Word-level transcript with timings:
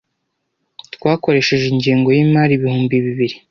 Twakoresheje 0.95 1.65
ingengo 1.73 2.07
yimari 2.17 2.51
ibihumbi 2.55 2.95
bibiri. 3.05 3.35